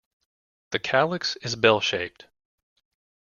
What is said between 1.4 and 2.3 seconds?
is bell-shaped.